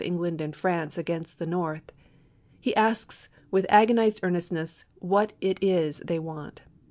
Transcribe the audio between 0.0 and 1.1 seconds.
England and France